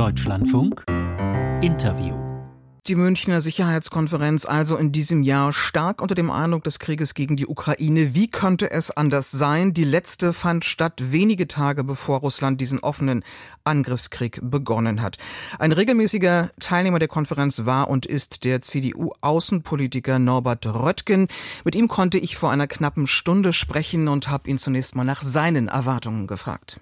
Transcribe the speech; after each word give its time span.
Deutschlandfunk 0.00 0.82
Interview 1.60 2.14
die 2.86 2.94
Münchner 2.94 3.42
Sicherheitskonferenz 3.42 4.46
also 4.46 4.78
in 4.78 4.92
diesem 4.92 5.22
Jahr 5.22 5.52
stark 5.52 6.00
unter 6.00 6.14
dem 6.14 6.30
Eindruck 6.30 6.64
des 6.64 6.78
Krieges 6.78 7.12
gegen 7.12 7.36
die 7.36 7.46
Ukraine. 7.46 8.14
Wie 8.14 8.26
könnte 8.26 8.70
es 8.70 8.90
anders 8.90 9.30
sein? 9.30 9.74
Die 9.74 9.84
letzte 9.84 10.32
fand 10.32 10.64
statt 10.64 11.12
wenige 11.12 11.46
Tage 11.46 11.84
bevor 11.84 12.20
Russland 12.20 12.62
diesen 12.62 12.78
offenen 12.78 13.22
Angriffskrieg 13.62 14.40
begonnen 14.42 15.02
hat. 15.02 15.18
Ein 15.58 15.72
regelmäßiger 15.72 16.50
Teilnehmer 16.58 16.98
der 16.98 17.08
Konferenz 17.08 17.66
war 17.66 17.90
und 17.90 18.06
ist 18.06 18.44
der 18.44 18.62
CDU-Außenpolitiker 18.62 20.18
Norbert 20.18 20.66
Röttgen. 20.66 21.28
Mit 21.66 21.74
ihm 21.74 21.88
konnte 21.88 22.16
ich 22.16 22.38
vor 22.38 22.50
einer 22.50 22.66
knappen 22.66 23.06
Stunde 23.06 23.52
sprechen 23.52 24.08
und 24.08 24.30
habe 24.30 24.48
ihn 24.48 24.56
zunächst 24.56 24.96
mal 24.96 25.04
nach 25.04 25.22
seinen 25.22 25.68
Erwartungen 25.68 26.26
gefragt. 26.26 26.80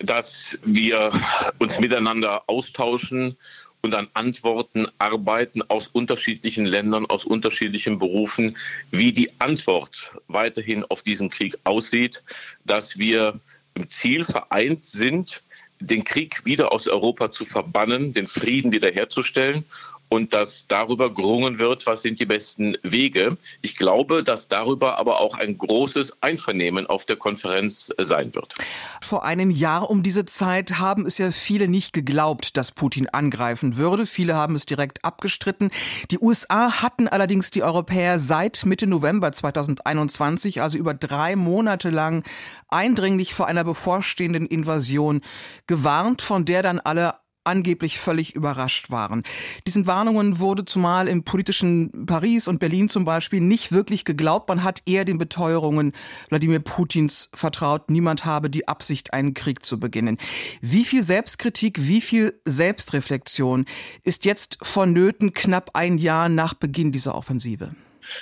Dass 0.00 0.58
wir 0.64 1.12
uns 1.58 1.78
miteinander 1.78 2.42
austauschen 2.46 3.36
und 3.82 3.94
an 3.94 4.08
Antworten 4.14 4.86
arbeiten 4.98 5.62
aus 5.62 5.88
unterschiedlichen 5.88 6.66
Ländern, 6.66 7.06
aus 7.06 7.24
unterschiedlichen 7.24 7.98
Berufen, 7.98 8.56
wie 8.90 9.12
die 9.12 9.30
Antwort 9.40 10.12
weiterhin 10.28 10.84
auf 10.88 11.02
diesen 11.02 11.30
Krieg 11.30 11.56
aussieht, 11.64 12.22
dass 12.64 12.98
wir 12.98 13.38
im 13.74 13.88
Ziel 13.88 14.24
vereint 14.24 14.84
sind, 14.84 15.42
den 15.80 16.04
Krieg 16.04 16.44
wieder 16.44 16.72
aus 16.72 16.86
Europa 16.88 17.30
zu 17.30 17.44
verbannen, 17.46 18.12
den 18.12 18.26
Frieden 18.26 18.72
wiederherzustellen 18.72 19.64
und 20.10 20.32
dass 20.32 20.66
darüber 20.66 21.14
gerungen 21.14 21.58
wird, 21.58 21.86
was 21.86 22.02
sind 22.02 22.20
die 22.20 22.26
besten 22.26 22.76
Wege. 22.82 23.38
Ich 23.62 23.76
glaube, 23.76 24.22
dass 24.24 24.48
darüber 24.48 24.98
aber 24.98 25.20
auch 25.20 25.38
ein 25.38 25.56
großes 25.56 26.20
Einvernehmen 26.20 26.86
auf 26.86 27.04
der 27.04 27.16
Konferenz 27.16 27.92
sein 27.96 28.34
wird. 28.34 28.54
Vor 29.00 29.24
einem 29.24 29.50
Jahr 29.50 29.88
um 29.88 30.02
diese 30.02 30.24
Zeit 30.24 30.78
haben 30.78 31.06
es 31.06 31.18
ja 31.18 31.30
viele 31.30 31.68
nicht 31.68 31.92
geglaubt, 31.92 32.56
dass 32.56 32.72
Putin 32.72 33.08
angreifen 33.08 33.76
würde. 33.76 34.04
Viele 34.04 34.34
haben 34.34 34.56
es 34.56 34.66
direkt 34.66 35.04
abgestritten. 35.04 35.70
Die 36.10 36.18
USA 36.18 36.82
hatten 36.82 37.06
allerdings 37.06 37.52
die 37.52 37.62
Europäer 37.62 38.18
seit 38.18 38.66
Mitte 38.66 38.88
November 38.88 39.30
2021, 39.30 40.60
also 40.60 40.76
über 40.76 40.92
drei 40.92 41.36
Monate 41.36 41.90
lang, 41.90 42.24
eindringlich 42.68 43.32
vor 43.32 43.46
einer 43.46 43.62
bevorstehenden 43.62 44.46
Invasion 44.46 45.20
gewarnt, 45.68 46.20
von 46.20 46.44
der 46.44 46.64
dann 46.64 46.80
alle 46.80 47.14
angeblich 47.44 47.98
völlig 47.98 48.34
überrascht 48.34 48.90
waren. 48.90 49.22
Diesen 49.66 49.86
Warnungen 49.86 50.38
wurde 50.38 50.64
zumal 50.64 51.08
im 51.08 51.24
politischen 51.24 52.06
Paris 52.06 52.48
und 52.48 52.58
Berlin 52.58 52.88
zum 52.88 53.04
Beispiel 53.04 53.40
nicht 53.40 53.72
wirklich 53.72 54.04
geglaubt. 54.04 54.48
Man 54.48 54.62
hat 54.62 54.82
eher 54.86 55.04
den 55.04 55.18
Beteuerungen 55.18 55.92
Wladimir 56.28 56.60
Putins 56.60 57.30
vertraut, 57.34 57.90
niemand 57.90 58.24
habe 58.24 58.50
die 58.50 58.68
Absicht, 58.68 59.12
einen 59.12 59.34
Krieg 59.34 59.64
zu 59.64 59.80
beginnen. 59.80 60.18
Wie 60.60 60.84
viel 60.84 61.02
Selbstkritik, 61.02 61.86
wie 61.86 62.00
viel 62.00 62.40
Selbstreflexion 62.44 63.66
ist 64.04 64.24
jetzt 64.24 64.58
vonnöten, 64.62 65.32
knapp 65.32 65.70
ein 65.74 65.98
Jahr 65.98 66.28
nach 66.28 66.54
Beginn 66.54 66.92
dieser 66.92 67.14
Offensive? 67.14 67.74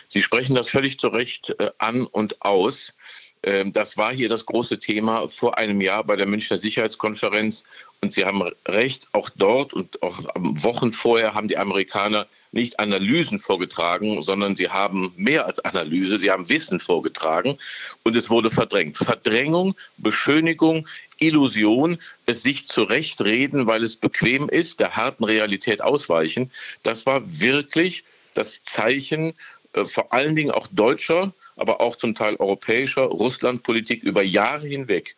Sie 0.09 0.23
sprechen 0.23 0.55
das 0.55 0.71
völlig 0.71 0.99
zu 0.99 1.09
Recht 1.09 1.55
äh, 1.59 1.71
an 1.79 2.07
und 2.07 2.43
aus. 2.43 2.95
Ähm, 3.43 3.73
das 3.73 3.97
war 3.97 4.13
hier 4.13 4.29
das 4.29 4.47
große 4.47 4.79
Thema 4.79 5.29
vor 5.29 5.59
einem 5.59 5.81
Jahr 5.81 6.05
bei 6.05 6.17
der 6.17 6.27
Münchner 6.27 6.59
Sicherheitskonferenz. 6.59 7.65
Und 8.01 8.13
Sie 8.13 8.25
haben 8.25 8.43
recht, 8.67 9.09
auch 9.13 9.29
dort 9.31 9.75
und 9.75 10.03
auch 10.03 10.21
Wochen 10.37 10.93
vorher 10.93 11.35
haben 11.35 11.49
die 11.49 11.59
Amerikaner 11.59 12.27
nicht 12.53 12.79
Analysen 12.81 13.39
vorgetragen, 13.41 14.23
sondern 14.23 14.57
sie 14.57 14.69
haben 14.69 15.13
mehr 15.17 15.47
als 15.47 15.61
Analyse, 15.61 16.19
sie 16.19 16.31
haben 16.31 16.49
Wissen 16.49 16.81
vorgetragen 16.81 17.59
und 18.05 18.17
es 18.17 18.31
wurde 18.31 18.51
verdrängt. 18.51 18.97
Verdrängung, 18.97 19.75
Beschönigung, 19.99 20.89
Illusion, 21.19 21.99
es 22.27 22.43
sich 22.43 22.69
zurechtreden, 22.69 23.67
weil 23.67 23.83
es 23.83 23.97
bequem 23.97 24.49
ist, 24.49 24.81
der 24.81 24.97
harten 24.97 25.25
Realität 25.25 25.83
ausweichen, 25.83 26.51
das 26.83 27.07
war 27.07 27.23
wirklich 27.41 28.05
das 28.35 28.63
Zeichen 28.65 29.35
äh, 29.75 29.85
vor 29.85 30.13
allen 30.13 30.37
Dingen 30.37 30.51
auch 30.51 30.69
deutscher, 30.69 31.33
aber 31.59 31.81
auch 31.81 31.97
zum 31.97 32.15
Teil 32.15 32.37
europäischer 32.37 33.03
Russlandpolitik 33.03 34.03
über 34.03 34.23
Jahre 34.23 34.67
hinweg. 34.67 35.17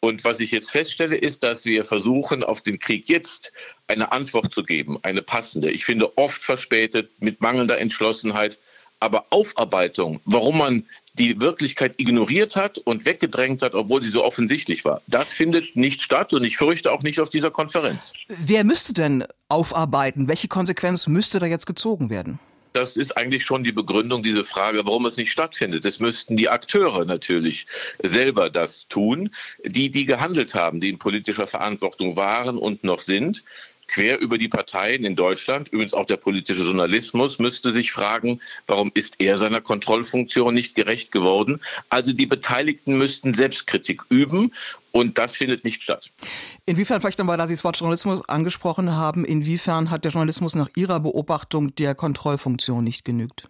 Und 0.00 0.24
was 0.24 0.40
ich 0.40 0.50
jetzt 0.50 0.70
feststelle, 0.70 1.16
ist, 1.16 1.42
dass 1.42 1.64
wir 1.64 1.84
versuchen, 1.84 2.44
auf 2.44 2.60
den 2.60 2.78
Krieg 2.78 3.08
jetzt 3.08 3.52
eine 3.88 4.12
Antwort 4.12 4.52
zu 4.52 4.62
geben, 4.62 4.98
eine 5.02 5.22
passende. 5.22 5.70
Ich 5.70 5.84
finde 5.84 6.16
oft 6.16 6.42
verspätet, 6.42 7.10
mit 7.20 7.40
mangelnder 7.40 7.78
Entschlossenheit, 7.78 8.58
aber 9.00 9.26
Aufarbeitung, 9.30 10.20
warum 10.24 10.58
man 10.58 10.86
die 11.14 11.40
Wirklichkeit 11.40 11.94
ignoriert 11.98 12.56
hat 12.56 12.78
und 12.78 13.04
weggedrängt 13.04 13.62
hat, 13.62 13.74
obwohl 13.74 14.02
sie 14.02 14.10
so 14.10 14.22
offensichtlich 14.22 14.84
war. 14.84 15.00
Das 15.06 15.32
findet 15.32 15.74
nicht 15.76 16.02
statt 16.02 16.32
und 16.34 16.44
ich 16.44 16.56
fürchte 16.56 16.92
auch 16.92 17.02
nicht 17.02 17.20
auf 17.20 17.30
dieser 17.30 17.50
Konferenz. 17.50 18.12
Wer 18.28 18.64
müsste 18.64 18.92
denn 18.92 19.24
aufarbeiten? 19.48 20.28
Welche 20.28 20.48
Konsequenz 20.48 21.06
müsste 21.06 21.38
da 21.38 21.46
jetzt 21.46 21.66
gezogen 21.66 22.10
werden? 22.10 22.38
Das 22.76 22.96
ist 22.96 23.16
eigentlich 23.16 23.44
schon 23.44 23.64
die 23.64 23.72
Begründung, 23.72 24.22
diese 24.22 24.44
Frage, 24.44 24.84
warum 24.84 25.06
es 25.06 25.16
nicht 25.16 25.32
stattfindet. 25.32 25.84
Es 25.84 25.98
müssten 25.98 26.36
die 26.36 26.48
Akteure 26.48 27.04
natürlich 27.06 27.66
selber 28.02 28.50
das 28.50 28.86
tun, 28.88 29.30
die, 29.64 29.90
die 29.90 30.04
gehandelt 30.04 30.54
haben, 30.54 30.80
die 30.80 30.90
in 30.90 30.98
politischer 30.98 31.46
Verantwortung 31.46 32.16
waren 32.16 32.58
und 32.58 32.84
noch 32.84 33.00
sind 33.00 33.42
quer 33.88 34.18
über 34.20 34.38
die 34.38 34.48
Parteien 34.48 35.04
in 35.04 35.16
Deutschland, 35.16 35.68
übrigens 35.68 35.94
auch 35.94 36.06
der 36.06 36.16
politische 36.16 36.62
Journalismus, 36.62 37.38
müsste 37.38 37.72
sich 37.72 37.92
fragen, 37.92 38.40
warum 38.66 38.90
ist 38.94 39.14
er 39.18 39.36
seiner 39.36 39.60
Kontrollfunktion 39.60 40.54
nicht 40.54 40.74
gerecht 40.74 41.12
geworden? 41.12 41.60
Also 41.88 42.12
die 42.12 42.26
Beteiligten 42.26 42.98
müssten 42.98 43.32
Selbstkritik 43.32 44.02
üben 44.08 44.52
und 44.92 45.18
das 45.18 45.36
findet 45.36 45.64
nicht 45.64 45.82
statt. 45.82 46.10
Inwiefern, 46.64 47.00
vielleicht 47.00 47.18
nochmal, 47.18 47.36
da 47.36 47.46
Sie 47.46 47.54
das 47.54 47.64
Wort 47.64 47.78
Journalismus 47.78 48.28
angesprochen 48.28 48.92
haben, 48.92 49.24
inwiefern 49.24 49.90
hat 49.90 50.04
der 50.04 50.12
Journalismus 50.12 50.54
nach 50.54 50.68
Ihrer 50.74 51.00
Beobachtung 51.00 51.74
der 51.74 51.94
Kontrollfunktion 51.94 52.82
nicht 52.84 53.04
genügt? 53.04 53.48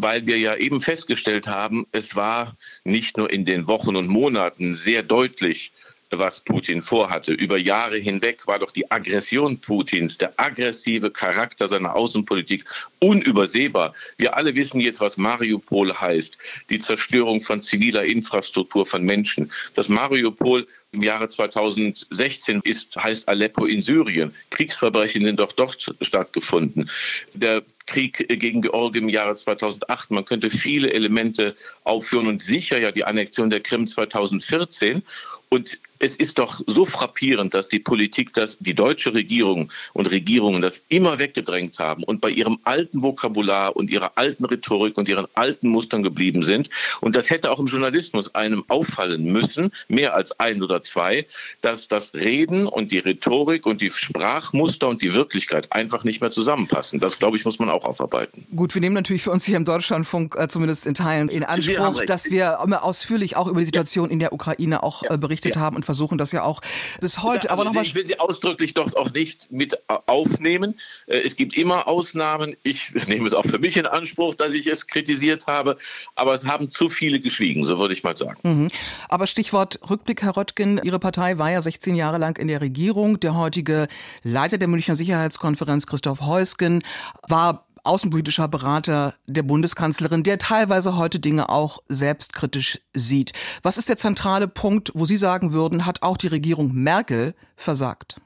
weil 0.00 0.26
wir 0.26 0.38
ja 0.38 0.54
eben 0.54 0.80
festgestellt 0.80 1.48
haben, 1.48 1.84
es 1.90 2.14
war 2.14 2.56
nicht 2.84 3.16
nur 3.16 3.30
in 3.32 3.44
den 3.44 3.66
Wochen 3.66 3.96
und 3.96 4.06
Monaten 4.06 4.76
sehr 4.76 5.02
deutlich, 5.02 5.72
was 6.10 6.40
Putin 6.40 6.80
vorhatte. 6.80 7.32
Über 7.32 7.58
Jahre 7.58 7.98
hinweg 7.98 8.46
war 8.46 8.58
doch 8.58 8.70
die 8.70 8.90
Aggression 8.90 9.58
Putins, 9.58 10.16
der 10.16 10.32
aggressive 10.38 11.10
Charakter 11.10 11.68
seiner 11.68 11.94
Außenpolitik 11.94 12.64
unübersehbar. 13.00 13.94
Wir 14.16 14.36
alle 14.36 14.54
wissen 14.54 14.80
jetzt, 14.80 15.00
was 15.00 15.16
Mariupol 15.16 15.92
heißt. 15.92 16.38
Die 16.70 16.80
Zerstörung 16.80 17.40
von 17.40 17.60
ziviler 17.60 18.04
Infrastruktur 18.04 18.86
von 18.86 19.04
Menschen. 19.04 19.50
Das 19.74 19.88
Mariupol 19.88 20.66
im 20.98 21.04
Jahre 21.04 21.28
2016 21.28 22.60
ist, 22.64 22.96
heißt 22.96 23.28
Aleppo 23.28 23.66
in 23.66 23.82
Syrien. 23.82 24.34
Kriegsverbrechen 24.50 25.24
sind 25.24 25.38
doch 25.38 25.52
dort 25.52 25.94
stattgefunden. 26.00 26.90
Der 27.34 27.62
Krieg 27.86 28.28
gegen 28.28 28.62
Georgien 28.62 29.04
im 29.04 29.08
Jahre 29.08 29.34
2008. 29.34 30.10
Man 30.10 30.24
könnte 30.24 30.50
viele 30.50 30.92
Elemente 30.92 31.54
aufführen 31.84 32.26
und 32.26 32.42
sicher 32.42 32.78
ja 32.78 32.92
die 32.92 33.04
Annexion 33.04 33.48
der 33.48 33.60
Krim 33.60 33.86
2014. 33.86 35.02
Und 35.48 35.78
es 35.98 36.16
ist 36.16 36.38
doch 36.38 36.60
so 36.66 36.84
frappierend, 36.84 37.54
dass 37.54 37.68
die 37.68 37.78
Politik, 37.78 38.34
dass 38.34 38.58
die 38.58 38.74
deutsche 38.74 39.14
Regierung 39.14 39.72
und 39.94 40.10
Regierungen 40.10 40.60
das 40.60 40.84
immer 40.90 41.18
weggedrängt 41.18 41.78
haben 41.78 42.04
und 42.04 42.20
bei 42.20 42.30
ihrem 42.30 42.58
alten 42.64 43.02
Vokabular 43.02 43.74
und 43.74 43.90
ihrer 43.90 44.12
alten 44.16 44.44
Rhetorik 44.44 44.96
und 44.98 45.08
ihren 45.08 45.26
alten 45.34 45.68
Mustern 45.68 46.02
geblieben 46.02 46.42
sind. 46.42 46.68
Und 47.00 47.16
das 47.16 47.30
hätte 47.30 47.50
auch 47.50 47.58
im 47.58 47.66
Journalismus 47.66 48.34
einem 48.34 48.64
auffallen 48.68 49.24
müssen, 49.24 49.72
mehr 49.88 50.14
als 50.14 50.38
ein 50.38 50.62
oder 50.62 50.82
zwei, 50.88 51.26
dass 51.62 51.88
das 51.88 52.14
Reden 52.14 52.66
und 52.66 52.92
die 52.92 52.98
Rhetorik 52.98 53.66
und 53.66 53.80
die 53.80 53.90
Sprachmuster 53.90 54.88
und 54.88 55.02
die 55.02 55.14
Wirklichkeit 55.14 55.72
einfach 55.72 56.04
nicht 56.04 56.20
mehr 56.20 56.30
zusammenpassen. 56.30 57.00
Das, 57.00 57.18
glaube 57.18 57.36
ich, 57.36 57.44
muss 57.44 57.58
man 57.58 57.70
auch 57.70 57.84
aufarbeiten. 57.84 58.46
Gut, 58.54 58.74
wir 58.74 58.80
nehmen 58.80 58.94
natürlich 58.94 59.22
für 59.22 59.30
uns 59.30 59.44
hier 59.44 59.56
im 59.56 59.64
Deutschlandfunk 59.64 60.34
äh, 60.36 60.48
zumindest 60.48 60.86
in 60.86 60.94
Teilen 60.94 61.28
in 61.28 61.44
Anspruch, 61.44 62.02
dass 62.02 62.30
wir 62.30 62.58
immer 62.64 62.82
ausführlich 62.82 63.36
auch 63.36 63.46
über 63.46 63.60
die 63.60 63.66
Situation 63.66 64.08
ja. 64.08 64.12
in 64.12 64.18
der 64.18 64.32
Ukraine 64.32 64.82
auch 64.82 65.02
ja. 65.02 65.14
äh, 65.14 65.18
berichtet 65.18 65.56
ja. 65.56 65.62
haben 65.62 65.76
und 65.76 65.84
versuchen 65.84 66.18
das 66.18 66.32
ja 66.32 66.42
auch 66.42 66.60
bis 67.00 67.22
heute. 67.22 67.50
Also 67.50 67.62
aber 67.62 67.72
noch 67.72 67.82
ich 67.82 67.94
will 67.94 68.06
Sie 68.06 68.18
ausdrücklich 68.18 68.74
doch 68.74 68.94
auch 68.94 69.12
nicht 69.12 69.50
mit 69.50 69.74
äh, 69.74 69.78
aufnehmen. 70.06 70.74
Äh, 71.06 71.18
es 71.18 71.36
gibt 71.36 71.56
immer 71.56 71.86
Ausnahmen. 71.86 72.56
Ich 72.62 72.92
nehme 73.06 73.26
es 73.26 73.34
auch 73.34 73.46
für 73.46 73.58
mich 73.58 73.76
in 73.76 73.86
Anspruch, 73.86 74.34
dass 74.34 74.54
ich 74.54 74.66
es 74.66 74.86
kritisiert 74.86 75.46
habe. 75.46 75.76
Aber 76.14 76.34
es 76.34 76.44
haben 76.44 76.70
zu 76.70 76.90
viele 76.90 77.20
geschwiegen, 77.20 77.64
so 77.64 77.78
würde 77.78 77.94
ich 77.94 78.02
mal 78.02 78.16
sagen. 78.16 78.38
Mhm. 78.42 78.70
Aber 79.08 79.26
Stichwort 79.26 79.78
Rückblick, 79.88 80.22
Herr 80.22 80.36
Röttgen. 80.36 80.67
Ihre 80.82 80.98
Partei 80.98 81.38
war 81.38 81.50
ja 81.50 81.62
16 81.62 81.94
Jahre 81.94 82.18
lang 82.18 82.38
in 82.38 82.48
der 82.48 82.60
Regierung. 82.60 83.18
Der 83.20 83.34
heutige 83.34 83.88
Leiter 84.22 84.58
der 84.58 84.68
Münchner 84.68 84.94
Sicherheitskonferenz, 84.94 85.86
Christoph 85.86 86.20
Heusgen, 86.20 86.82
war 87.26 87.66
außenpolitischer 87.84 88.48
Berater 88.48 89.14
der 89.26 89.42
Bundeskanzlerin, 89.42 90.22
der 90.22 90.38
teilweise 90.38 90.96
heute 90.96 91.18
Dinge 91.20 91.48
auch 91.48 91.78
selbstkritisch 91.88 92.80
sieht. 92.92 93.32
Was 93.62 93.78
ist 93.78 93.88
der 93.88 93.96
zentrale 93.96 94.46
Punkt, 94.48 94.92
wo 94.94 95.06
Sie 95.06 95.16
sagen 95.16 95.52
würden, 95.52 95.86
hat 95.86 96.02
auch 96.02 96.18
die 96.18 96.26
Regierung 96.26 96.74
Merkel 96.74 97.34
versagt? 97.56 98.20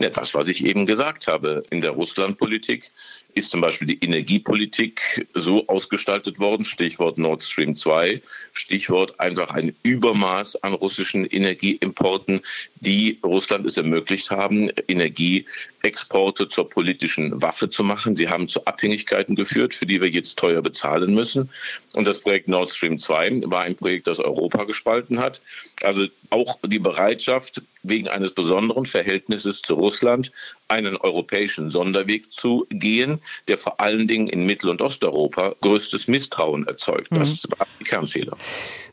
Ja, 0.00 0.08
das, 0.08 0.34
was 0.34 0.48
ich 0.48 0.64
eben 0.64 0.86
gesagt 0.86 1.26
habe, 1.26 1.62
in 1.68 1.82
der 1.82 1.90
Russlandpolitik 1.90 2.90
ist 3.34 3.50
zum 3.50 3.60
Beispiel 3.60 3.88
die 3.88 4.02
Energiepolitik 4.02 5.28
so 5.34 5.66
ausgestaltet 5.66 6.38
worden, 6.38 6.64
Stichwort 6.64 7.18
Nord 7.18 7.42
Stream 7.42 7.76
2, 7.76 8.22
Stichwort 8.54 9.20
einfach 9.20 9.50
ein 9.50 9.76
Übermaß 9.82 10.56
an 10.62 10.72
russischen 10.72 11.26
Energieimporten, 11.26 12.40
die 12.76 13.18
Russland 13.22 13.66
es 13.66 13.76
ermöglicht 13.76 14.30
haben, 14.30 14.70
Energieexporte 14.88 16.48
zur 16.48 16.70
politischen 16.70 17.40
Waffe 17.42 17.68
zu 17.68 17.84
machen. 17.84 18.16
Sie 18.16 18.28
haben 18.30 18.48
zu 18.48 18.64
Abhängigkeiten 18.64 19.36
geführt, 19.36 19.74
für 19.74 19.84
die 19.84 20.00
wir 20.00 20.08
jetzt 20.08 20.38
teuer 20.38 20.62
bezahlen 20.62 21.14
müssen. 21.14 21.50
Und 21.92 22.06
das 22.06 22.20
Projekt 22.20 22.48
Nord 22.48 22.70
Stream 22.70 22.98
2 22.98 23.42
war 23.44 23.64
ein 23.64 23.76
Projekt, 23.76 24.06
das 24.06 24.18
Europa 24.18 24.64
gespalten 24.64 25.20
hat. 25.20 25.42
Also 25.82 26.06
auch 26.30 26.58
die 26.64 26.78
Bereitschaft, 26.78 27.60
wegen 27.82 28.08
eines 28.08 28.34
besonderen 28.34 28.86
Verhältnisses 28.86 29.62
zu 29.62 29.74
Russland 29.74 30.32
einen 30.70 30.96
europäischen 30.96 31.70
Sonderweg 31.70 32.32
zu 32.32 32.66
gehen, 32.70 33.20
der 33.48 33.58
vor 33.58 33.80
allen 33.80 34.06
Dingen 34.06 34.28
in 34.28 34.46
Mittel- 34.46 34.70
und 34.70 34.80
Osteuropa 34.80 35.54
größtes 35.60 36.08
Misstrauen 36.08 36.66
erzeugt. 36.66 37.08
Das 37.10 37.44
mhm. 37.44 37.58
war 37.58 37.66
die 37.78 37.84
Kernfehler. 37.84 38.36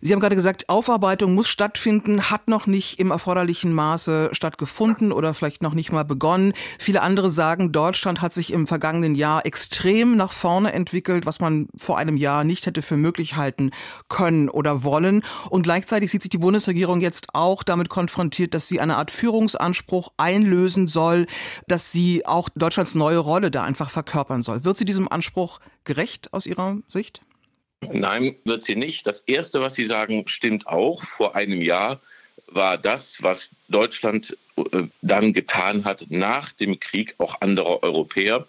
Sie 0.01 0.13
haben 0.13 0.19
gerade 0.19 0.35
gesagt, 0.35 0.69
Aufarbeitung 0.69 1.33
muss 1.33 1.47
stattfinden, 1.47 2.29
hat 2.29 2.47
noch 2.47 2.68
nicht 2.68 3.00
im 3.00 3.12
erforderlichen 3.12 3.74
Maße 3.74 4.29
stattgefunden 4.31 5.12
oder 5.12 5.33
vielleicht 5.33 5.62
noch 5.62 5.74
nicht 5.74 5.91
mal 5.91 6.03
begonnen. 6.03 6.53
Viele 6.79 7.01
andere 7.01 7.31
sagen, 7.31 7.71
Deutschland 7.71 8.21
hat 8.21 8.33
sich 8.33 8.51
im 8.51 8.68
vergangenen 8.68 9.15
Jahr 9.15 9.45
extrem 9.45 10.15
nach 10.15 10.31
vorne 10.31 10.74
entwickelt, 10.74 11.25
was 11.25 11.39
man 11.39 11.68
vor 11.77 11.97
einem 11.97 12.18
Jahr 12.18 12.44
nicht 12.44 12.65
hätte 12.65 12.81
für 12.81 12.97
möglich 12.97 13.35
halten 13.35 13.71
können 14.09 14.50
oder 14.50 14.83
wollen. 14.83 15.24
Und 15.50 15.63
gleichzeitig 15.63 16.12
sieht 16.12 16.21
sich 16.21 16.29
die 16.29 16.38
Bundesregierung 16.38 17.01
jetzt 17.01 17.27
auch 17.33 17.63
damit 17.63 17.89
konfrontiert, 17.89 18.53
dass 18.53 18.68
sie 18.68 18.79
eine 18.79 18.97
Art 18.97 19.12
Führungsanspruch 19.12 20.12
einlösen 20.18 20.88
soll, 20.88 21.27
dass 21.67 21.91
sie 21.91 22.25
auch 22.25 22.49
Deutschlands 22.55 22.95
neue 22.95 23.17
Rolle 23.17 23.51
da 23.51 23.63
einfach 23.63 23.89
verkörpern 23.89 24.41
soll. 24.41 24.63
Wird 24.63 24.77
sie 24.77 24.85
diesem 24.85 25.11
Anspruch 25.11 25.59
gerecht 25.83 26.33
aus 26.33 26.45
Ihrer 26.45 26.77
Sicht? 26.87 27.21
Nein, 27.81 28.35
wird 28.45 28.63
sie 28.63 28.75
nicht. 28.75 29.05
Das 29.05 29.21
Erste, 29.21 29.61
was 29.61 29.75
Sie 29.75 29.85
sagen, 29.85 30.23
stimmt 30.27 30.67
auch. 30.67 31.03
Vor 31.03 31.35
einem 31.35 31.61
Jahr 31.61 31.99
war 32.47 32.77
das, 32.77 33.21
was 33.21 33.51
Deutschland 33.67 34.35
äh, 34.55 34.83
dann 35.01 35.33
getan 35.33 35.85
hat 35.85 36.05
nach 36.09 36.53
dem 36.53 36.79
Krieg, 36.79 37.15
auch 37.17 37.41
andere 37.41 37.83
Europäer 37.83 38.47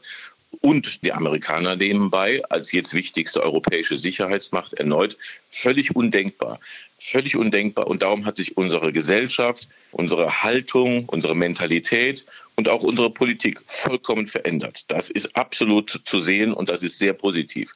und 0.60 1.04
die 1.04 1.12
Amerikaner 1.12 1.76
nebenbei 1.76 2.42
als 2.48 2.72
jetzt 2.72 2.94
wichtigste 2.94 3.42
europäische 3.42 3.98
Sicherheitsmacht 3.98 4.74
erneut 4.74 5.16
völlig 5.50 5.94
undenkbar. 5.94 6.58
Völlig 6.98 7.36
undenkbar. 7.36 7.86
Und 7.86 8.02
darum 8.02 8.24
hat 8.24 8.36
sich 8.36 8.56
unsere 8.56 8.92
Gesellschaft, 8.92 9.68
unsere 9.92 10.42
Haltung, 10.42 11.08
unsere 11.08 11.36
Mentalität 11.36 12.26
und 12.58 12.68
auch 12.68 12.82
unsere 12.82 13.08
Politik 13.08 13.60
vollkommen 13.64 14.26
verändert. 14.26 14.84
Das 14.88 15.10
ist 15.10 15.36
absolut 15.36 16.00
zu 16.04 16.18
sehen 16.18 16.52
und 16.52 16.68
das 16.68 16.82
ist 16.82 16.98
sehr 16.98 17.12
positiv. 17.12 17.72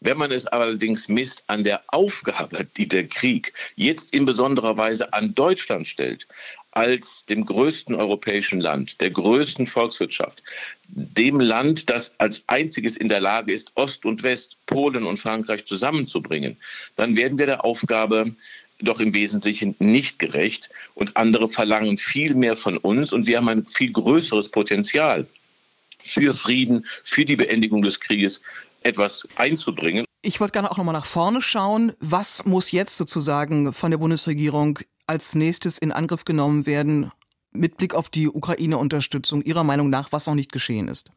Wenn 0.00 0.18
man 0.18 0.30
es 0.30 0.46
allerdings 0.46 1.08
misst 1.08 1.42
an 1.46 1.64
der 1.64 1.82
Aufgabe, 1.86 2.66
die 2.76 2.86
der 2.86 3.08
Krieg 3.08 3.54
jetzt 3.74 4.12
in 4.12 4.26
besonderer 4.26 4.76
Weise 4.76 5.14
an 5.14 5.34
Deutschland 5.34 5.86
stellt, 5.86 6.26
als 6.72 7.24
dem 7.24 7.46
größten 7.46 7.94
europäischen 7.94 8.60
Land, 8.60 9.00
der 9.00 9.10
größten 9.10 9.66
Volkswirtschaft, 9.66 10.42
dem 10.88 11.40
Land, 11.40 11.88
das 11.88 12.12
als 12.18 12.44
einziges 12.48 12.98
in 12.98 13.08
der 13.08 13.20
Lage 13.20 13.54
ist, 13.54 13.72
Ost 13.76 14.04
und 14.04 14.22
West, 14.22 14.58
Polen 14.66 15.04
und 15.04 15.16
Frankreich 15.16 15.64
zusammenzubringen, 15.64 16.58
dann 16.96 17.16
werden 17.16 17.38
wir 17.38 17.46
der 17.46 17.64
Aufgabe 17.64 18.34
doch 18.78 19.00
im 19.00 19.12
Wesentlichen 19.14 19.74
nicht 19.78 20.18
gerecht 20.18 20.70
und 20.94 21.16
andere 21.16 21.48
verlangen 21.48 21.98
viel 21.98 22.34
mehr 22.34 22.56
von 22.56 22.76
uns 22.76 23.12
und 23.12 23.26
wir 23.26 23.38
haben 23.38 23.48
ein 23.48 23.66
viel 23.66 23.92
größeres 23.92 24.50
Potenzial 24.50 25.26
für 25.98 26.32
Frieden, 26.32 26.84
für 27.02 27.24
die 27.24 27.36
Beendigung 27.36 27.82
des 27.82 28.00
Krieges, 28.00 28.40
etwas 28.82 29.26
einzubringen. 29.36 30.04
Ich 30.22 30.40
wollte 30.40 30.52
gerne 30.52 30.70
auch 30.70 30.76
nochmal 30.76 30.94
nach 30.94 31.04
vorne 31.04 31.42
schauen. 31.42 31.92
Was 32.00 32.44
muss 32.44 32.72
jetzt 32.72 32.96
sozusagen 32.96 33.72
von 33.72 33.90
der 33.90 33.98
Bundesregierung 33.98 34.78
als 35.06 35.34
nächstes 35.34 35.78
in 35.78 35.92
Angriff 35.92 36.24
genommen 36.24 36.66
werden 36.66 37.10
mit 37.52 37.76
Blick 37.76 37.94
auf 37.94 38.08
die 38.08 38.28
Ukraine-Unterstützung 38.28 39.42
Ihrer 39.42 39.64
Meinung 39.64 39.90
nach, 39.90 40.12
was 40.12 40.26
noch 40.26 40.34
nicht 40.34 40.52
geschehen 40.52 40.88
ist? 40.88 41.10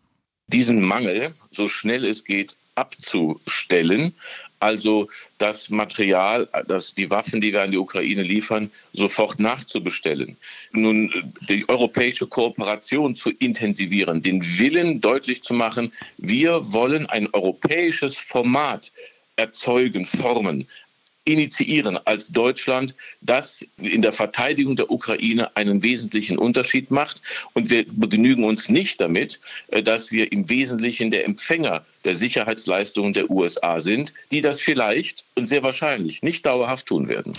Diesen 0.47 0.81
Mangel 0.81 1.33
so 1.51 1.67
schnell 1.67 2.05
es 2.05 2.23
geht 2.23 2.55
abzustellen, 2.75 4.13
also 4.61 5.07
das 5.39 5.69
Material, 5.69 6.47
das, 6.67 6.93
die 6.93 7.09
Waffen, 7.09 7.41
die 7.41 7.51
wir 7.51 7.63
an 7.63 7.71
die 7.71 7.77
Ukraine 7.77 8.23
liefern, 8.23 8.69
sofort 8.93 9.39
nachzubestellen. 9.39 10.37
Nun 10.71 11.33
die 11.49 11.67
europäische 11.67 12.27
Kooperation 12.27 13.15
zu 13.15 13.31
intensivieren, 13.31 14.21
den 14.21 14.41
Willen 14.59 15.01
deutlich 15.01 15.43
zu 15.43 15.53
machen, 15.53 15.91
wir 16.17 16.71
wollen 16.71 17.07
ein 17.07 17.27
europäisches 17.33 18.17
Format 18.17 18.91
erzeugen, 19.35 20.05
formen, 20.05 20.67
initiieren 21.25 21.99
als 22.05 22.29
Deutschland, 22.29 22.95
das 23.21 23.65
in 23.77 24.01
der 24.01 24.13
Verteidigung 24.13 24.75
der 24.75 24.89
Ukraine 24.89 25.55
einen 25.55 25.83
wesentlichen 25.83 26.37
Unterschied 26.37 26.89
macht. 26.89 27.21
Und 27.53 27.69
wir 27.69 27.85
begnügen 27.87 28.43
uns 28.43 28.69
nicht 28.69 28.99
damit, 28.99 29.39
äh, 29.67 29.83
dass 29.83 30.11
wir 30.11 30.31
im 30.31 30.49
Wesentlichen 30.49 31.11
der 31.11 31.25
Empfänger 31.25 31.85
der 32.05 32.15
Sicherheitsleistungen 32.15 33.13
der 33.13 33.29
USA 33.29 33.79
sind, 33.79 34.13
die 34.31 34.41
das 34.41 34.59
vielleicht 34.59 35.23
und 35.35 35.47
sehr 35.47 35.63
wahrscheinlich 35.63 36.23
nicht 36.23 36.45
dauerhaft 36.45 36.87
tun 36.87 37.07
werden. 37.07 37.37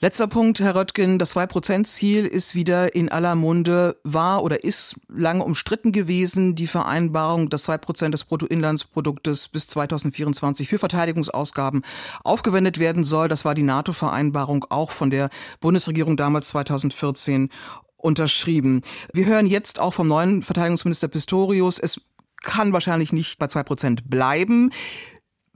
Letzter 0.00 0.26
Punkt, 0.26 0.58
Herr 0.58 0.74
Röttgen. 0.74 1.20
Das 1.20 1.36
2-Prozent-Ziel 1.36 2.26
ist 2.26 2.56
wieder 2.56 2.94
in 2.96 3.08
aller 3.10 3.36
Munde, 3.36 3.96
war 4.02 4.42
oder 4.42 4.64
ist 4.64 4.96
lange 5.08 5.44
umstritten 5.44 5.92
gewesen. 5.92 6.56
Die 6.56 6.66
Vereinbarung, 6.66 7.48
dass 7.48 7.62
2 7.62 7.78
Prozent 7.78 8.12
des 8.12 8.24
Bruttoinlandsproduktes 8.24 9.48
bis 9.48 9.68
2024 9.68 10.68
für 10.68 10.80
Verteidigungsausgaben 10.80 11.82
aufgewendet 12.24 12.78
werden 12.78 13.04
soll. 13.04 13.28
Das 13.28 13.44
war 13.44 13.54
die 13.54 13.62
NATO-Vereinbarung 13.62 14.66
auch 14.68 14.90
von 14.90 15.10
der 15.10 15.30
Bundesregierung 15.60 16.16
damals 16.16 16.48
2014 16.48 17.48
unterschrieben. 17.96 18.82
Wir 19.12 19.26
hören 19.26 19.46
jetzt 19.46 19.78
auch 19.78 19.94
vom 19.94 20.08
neuen 20.08 20.42
Verteidigungsminister 20.42 21.08
Pistorius, 21.08 21.78
es 21.78 22.00
kann 22.42 22.72
wahrscheinlich 22.72 23.12
nicht 23.12 23.38
bei 23.38 23.46
2 23.46 23.62
Prozent 23.62 24.10
bleiben. 24.10 24.70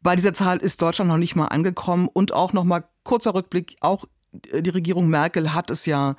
Bei 0.01 0.15
dieser 0.17 0.33
Zahl 0.33 0.59
ist 0.59 0.81
Deutschland 0.81 1.11
noch 1.11 1.19
nicht 1.19 1.35
mal 1.37 1.49
angekommen 1.49 2.09
und 2.11 2.33
auch 2.33 2.53
noch 2.53 2.65
mal 2.65 2.85
kurzer 3.03 3.35
Rückblick, 3.35 3.77
auch 3.81 4.07
die 4.33 4.71
Regierung 4.71 5.09
Merkel 5.09 5.55
hat 5.55 5.71
es 5.71 5.87
ja 5.87 6.17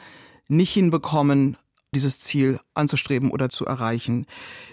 nicht 0.48 0.74
hinbekommen, 0.74 1.58
dieses 1.94 2.20
Ziel 2.20 2.60
anzustreben 2.74 3.32
oder 3.32 3.50
zu 3.50 3.66
erreichen. 3.66 4.26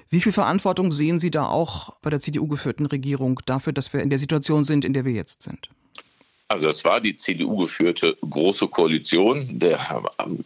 Wie 0.08 0.20
viel 0.20 0.32
Verantwortung 0.32 0.92
sehen 0.92 1.18
Sie 1.18 1.30
da 1.30 1.46
auch 1.46 1.98
bei 2.00 2.10
der 2.10 2.20
CDU 2.20 2.46
geführten 2.46 2.86
Regierung 2.86 3.40
dafür, 3.46 3.72
dass 3.72 3.92
wir 3.92 4.02
in 4.02 4.10
der 4.10 4.18
Situation 4.18 4.64
sind, 4.64 4.84
in 4.84 4.92
der 4.92 5.04
wir 5.04 5.12
jetzt 5.12 5.42
sind? 5.42 5.70
Also 6.48 6.68
es 6.68 6.84
war 6.84 7.00
die 7.00 7.16
CDU 7.16 7.56
geführte 7.56 8.16
große 8.28 8.68
Koalition. 8.68 9.58
Der 9.58 9.80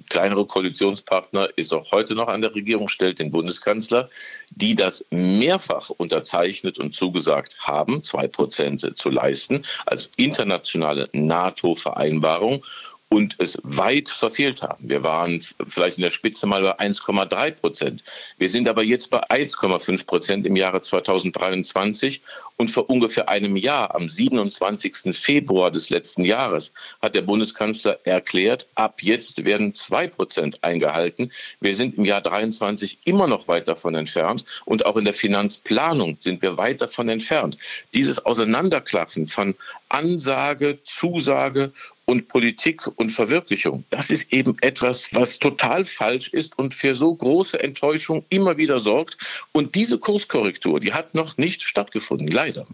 kleinere 0.09 0.47
Koalitionspartner 0.47 1.51
ist 1.57 1.75
auch 1.75 1.93
heute 1.93 2.15
noch 2.15 2.29
an 2.29 2.41
der 2.41 2.55
Regierung, 2.55 2.89
stellt 2.89 3.19
den 3.19 3.31
Bundeskanzler, 3.31 4.09
die 4.51 4.75
das 4.75 5.05
mehrfach 5.11 5.91
unterzeichnet 5.91 6.79
und 6.79 6.95
zugesagt 6.95 7.59
haben, 7.61 8.03
zwei 8.03 8.27
Prozent 8.29 8.97
zu 8.97 9.11
leisten, 9.11 9.65
als 9.85 10.11
internationale 10.17 11.07
NATO-Vereinbarung 11.13 12.65
und 13.13 13.35
es 13.39 13.59
weit 13.65 14.09
verfehlt 14.09 14.63
haben. 14.63 14.89
Wir 14.89 15.03
waren 15.03 15.45
vielleicht 15.69 15.99
in 15.99 16.03
der 16.03 16.11
Spitze 16.11 16.47
mal 16.47 16.63
bei 16.63 16.79
1,3 16.79 17.51
Prozent. 17.61 18.05
Wir 18.39 18.49
sind 18.49 18.69
aber 18.69 18.85
jetzt 18.85 19.11
bei 19.11 19.21
1,5 19.25 20.07
Prozent 20.07 20.47
im 20.47 20.55
Jahre 20.55 20.81
2023 20.81 22.23
und 22.57 22.71
vor 22.71 22.89
ungefähr 22.89 23.29
einem 23.29 23.57
Jahr, 23.57 23.95
am 23.97 24.09
27. 24.09 25.17
Februar 25.19 25.73
des 25.73 25.91
letzten 25.91 26.25
Jahres, 26.25 26.73
hat 27.03 27.17
der 27.17 27.23
Bundeskanzler 27.23 27.99
erklärt, 28.05 28.67
ab 28.77 29.03
jetzt 29.03 29.45
werden 29.45 29.75
2 29.75 30.07
Prozent 30.07 30.63
eingehalten. 30.63 31.33
Wir 31.61 31.75
sind 31.75 31.99
im 31.99 32.05
Jahr 32.05 32.21
23 32.21 32.99
immer 33.07 33.27
noch 33.27 33.49
weit 33.49 33.67
davon 33.67 33.97
entfernt 33.97 34.45
und 34.67 34.87
auch 34.87 34.97
in 34.97 35.05
der 35.05 35.15
Finanzplanung 35.15 36.17
sind 36.21 36.43
wir 36.43 36.57
weit 36.57 36.81
davon 36.81 37.09
entfernt. 37.09 37.59
Dieses 37.93 38.25
Auseinanderklaffen 38.25 39.27
von 39.27 39.57
Ansage, 39.89 40.79
Zusage 40.85 41.73
und 42.11 42.27
Politik 42.27 42.89
und 42.99 43.11
Verwirklichung, 43.11 43.85
das 43.91 44.11
ist 44.11 44.33
eben 44.33 44.57
etwas, 44.63 45.15
was 45.15 45.39
total 45.39 45.85
falsch 45.85 46.29
ist 46.35 46.59
und 46.59 46.75
für 46.75 46.97
so 46.97 47.15
große 47.15 47.63
Enttäuschung 47.63 48.25
immer 48.31 48.57
wieder 48.57 48.81
sorgt. 48.81 49.17
Und 49.53 49.77
diese 49.77 49.97
Kurskorrektur, 49.97 50.81
die 50.81 50.93
hat 50.93 51.15
noch 51.15 51.37
nicht 51.37 51.63
stattgefunden, 51.63 52.27
leider. 52.27 52.67